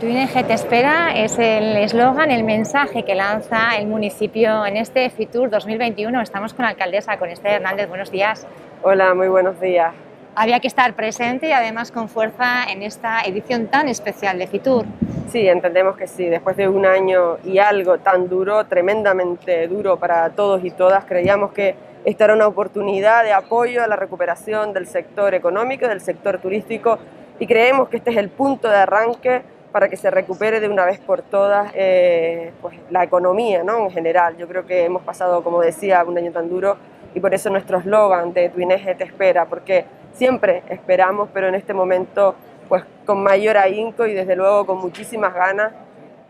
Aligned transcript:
Tu 0.00 0.08
ING 0.08 0.28
te 0.46 0.52
espera 0.52 1.16
es 1.16 1.38
el 1.38 1.74
eslogan, 1.78 2.30
el 2.30 2.44
mensaje 2.44 3.02
que 3.02 3.14
lanza 3.14 3.78
el 3.78 3.86
municipio 3.86 4.66
en 4.66 4.76
este 4.76 5.08
FITUR 5.08 5.48
2021. 5.48 6.20
Estamos 6.20 6.52
con 6.52 6.64
la 6.64 6.72
alcaldesa, 6.72 7.16
con 7.16 7.30
Esther 7.30 7.52
Hernández. 7.52 7.88
Buenos 7.88 8.10
días. 8.10 8.46
Hola, 8.82 9.14
muy 9.14 9.28
buenos 9.28 9.58
días. 9.58 9.94
Había 10.34 10.60
que 10.60 10.68
estar 10.68 10.92
presente 10.92 11.48
y 11.48 11.52
además 11.52 11.92
con 11.92 12.10
fuerza 12.10 12.64
en 12.70 12.82
esta 12.82 13.22
edición 13.22 13.68
tan 13.68 13.88
especial 13.88 14.38
de 14.38 14.46
FITUR. 14.46 14.84
Sí, 15.30 15.48
entendemos 15.48 15.96
que 15.96 16.06
sí. 16.06 16.26
Después 16.26 16.58
de 16.58 16.68
un 16.68 16.84
año 16.84 17.38
y 17.42 17.56
algo 17.56 17.96
tan 17.96 18.28
duro, 18.28 18.66
tremendamente 18.66 19.66
duro 19.66 19.98
para 19.98 20.28
todos 20.28 20.62
y 20.62 20.72
todas, 20.72 21.06
creíamos 21.06 21.52
que 21.52 21.74
esta 22.04 22.24
era 22.24 22.34
una 22.34 22.48
oportunidad 22.48 23.24
de 23.24 23.32
apoyo 23.32 23.82
a 23.82 23.86
la 23.86 23.96
recuperación 23.96 24.74
del 24.74 24.88
sector 24.88 25.32
económico, 25.32 25.88
del 25.88 26.02
sector 26.02 26.36
turístico 26.38 26.98
y 27.38 27.46
creemos 27.46 27.88
que 27.88 27.96
este 27.96 28.10
es 28.10 28.18
el 28.18 28.28
punto 28.28 28.68
de 28.68 28.76
arranque 28.76 29.55
para 29.76 29.90
que 29.90 29.98
se 29.98 30.10
recupere 30.10 30.58
de 30.58 30.70
una 30.70 30.86
vez 30.86 30.98
por 31.00 31.20
todas 31.20 31.70
eh, 31.74 32.50
pues, 32.62 32.78
la 32.88 33.04
economía 33.04 33.62
¿no? 33.62 33.76
en 33.84 33.90
general. 33.90 34.34
Yo 34.38 34.48
creo 34.48 34.64
que 34.64 34.86
hemos 34.86 35.02
pasado, 35.02 35.44
como 35.44 35.60
decía, 35.60 36.02
un 36.02 36.16
año 36.16 36.32
tan 36.32 36.48
duro 36.48 36.78
y 37.14 37.20
por 37.20 37.34
eso 37.34 37.50
nuestro 37.50 37.76
eslogan 37.76 38.32
de 38.32 38.48
Tu 38.48 38.66
te 38.66 39.04
espera, 39.04 39.44
porque 39.44 39.84
siempre 40.14 40.62
esperamos, 40.70 41.28
pero 41.30 41.48
en 41.48 41.56
este 41.56 41.74
momento 41.74 42.34
pues 42.70 42.84
con 43.04 43.22
mayor 43.22 43.58
ahínco 43.58 44.06
y 44.06 44.14
desde 44.14 44.34
luego 44.34 44.64
con 44.64 44.78
muchísimas 44.78 45.34
ganas 45.34 45.74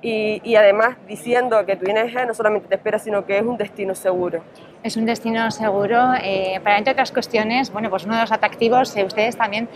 y, 0.02 0.40
y, 0.42 0.56
además 0.56 0.96
diciendo 1.06 1.64
que 1.64 1.76
tu 1.76 1.86
no 1.86 2.34
solamente 2.34 2.66
te 2.66 2.74
espera, 2.74 2.98
sino 2.98 3.24
que 3.26 3.38
es 3.38 3.44
un 3.44 3.56
destino 3.56 3.94
seguro. 3.94 4.42
Es 4.82 4.96
un 4.96 5.06
destino 5.06 5.52
seguro, 5.52 6.14
eh, 6.20 6.58
para 6.64 6.78
entre 6.78 6.94
otras 6.94 7.12
cuestiones, 7.12 7.72
bueno, 7.72 7.90
pues 7.90 8.06
uno 8.06 8.16
de 8.16 8.22
los 8.22 8.32
atractivos, 8.32 8.96
eh, 8.96 9.04
ustedes 9.04 9.36
también 9.36 9.68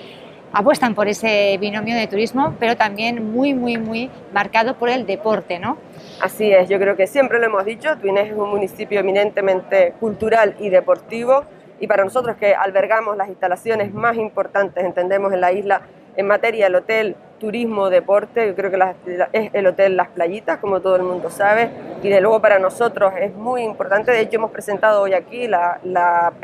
apuestan 0.53 0.95
por 0.95 1.09
ese 1.09 1.57
binomio 1.61 1.97
de 1.97 2.07
turismo, 2.07 2.55
pero 2.59 2.77
también 2.77 3.33
muy, 3.33 3.55
muy, 3.55 3.79
muy 3.79 4.11
marcado 4.33 4.75
por 4.75 4.89
el 4.89 5.07
deporte, 5.07 5.59
¿no? 5.59 5.79
Así 6.21 6.53
es, 6.53 6.69
yo 6.69 6.79
creo 6.79 6.97
que 6.97 7.07
siempre 7.07 7.39
lo 7.39 7.47
hemos 7.47 7.65
dicho, 7.65 7.97
Tuinés 7.99 8.31
es 8.31 8.37
un 8.37 8.51
municipio 8.51 9.01
eminentemente 9.01 9.95
cultural 10.01 10.55
y 10.59 10.69
deportivo 10.69 11.45
y 11.79 11.87
para 11.87 12.05
nosotros 12.05 12.37
que 12.37 12.55
albergamos 12.55 13.17
las 13.17 13.29
instalaciones 13.29 13.95
más 13.95 14.17
importantes, 14.17 14.85
entendemos, 14.85 15.33
en 15.33 15.41
la 15.41 15.53
isla 15.53 15.83
en 16.17 16.27
materia 16.27 16.67
del 16.67 16.75
hotel, 16.75 17.17
turismo, 17.39 17.89
deporte, 17.89 18.47
yo 18.49 18.55
creo 18.55 18.71
que 18.71 19.29
es 19.33 19.51
el 19.55 19.67
hotel 19.67 19.97
Las 19.97 20.09
Playitas, 20.09 20.59
como 20.59 20.81
todo 20.81 20.97
el 20.97 21.03
mundo 21.03 21.31
sabe, 21.31 21.71
y 22.03 22.09
de 22.09 22.21
luego 22.21 22.41
para 22.41 22.59
nosotros 22.59 23.15
es 23.19 23.35
muy 23.35 23.63
importante, 23.63 24.13
de 24.13 24.21
hecho 24.21 24.37
hemos 24.37 24.51
presentado 24.51 25.01
hoy 25.03 25.15
aquí 25.15 25.49
la, 25.49 25.81
la 25.83 26.35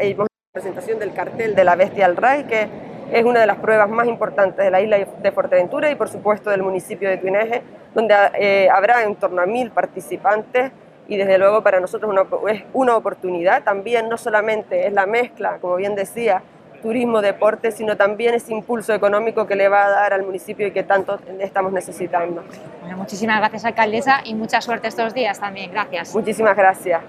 presentación 0.52 0.98
del 0.98 1.12
cartel 1.12 1.54
de 1.54 1.64
la 1.64 1.76
Bestia 1.76 2.06
al 2.06 2.16
Ray, 2.16 2.44
que 2.44 2.68
es 3.12 3.24
una 3.24 3.40
de 3.40 3.46
las 3.46 3.56
pruebas 3.58 3.88
más 3.88 4.06
importantes 4.06 4.64
de 4.64 4.70
la 4.70 4.80
isla 4.80 4.98
de 4.98 5.32
Fuerteventura 5.32 5.90
y 5.90 5.94
por 5.94 6.08
supuesto 6.08 6.50
del 6.50 6.62
municipio 6.62 7.08
de 7.08 7.18
Tuineje, 7.18 7.62
donde 7.94 8.14
eh, 8.38 8.68
habrá 8.70 9.02
en 9.02 9.14
torno 9.16 9.42
a 9.42 9.46
mil 9.46 9.70
participantes 9.70 10.72
y 11.08 11.16
desde 11.16 11.38
luego 11.38 11.62
para 11.62 11.80
nosotros 11.80 12.12
es 12.48 12.64
una 12.72 12.96
oportunidad. 12.96 13.62
También 13.62 14.08
no 14.08 14.16
solamente 14.16 14.86
es 14.86 14.92
la 14.92 15.06
mezcla, 15.06 15.58
como 15.60 15.76
bien 15.76 15.94
decía, 15.94 16.42
turismo-deporte, 16.82 17.72
sino 17.72 17.96
también 17.96 18.34
ese 18.34 18.52
impulso 18.52 18.92
económico 18.92 19.46
que 19.46 19.56
le 19.56 19.68
va 19.68 19.86
a 19.86 19.91
dar 19.91 20.12
al 20.12 20.24
municipio 20.24 20.66
y 20.66 20.70
que 20.70 20.82
tanto 20.82 21.18
estamos 21.41 21.72
necesitando. 21.72 22.44
Bueno, 22.80 22.98
muchísimas 22.98 23.38
gracias, 23.38 23.64
alcaldesa, 23.64 24.20
y 24.24 24.34
mucha 24.34 24.60
suerte 24.60 24.88
estos 24.88 25.14
días 25.14 25.41
también. 25.41 25.70
Gracias. 25.72 26.14
Muchísimas 26.14 26.56
gracias. 26.56 27.02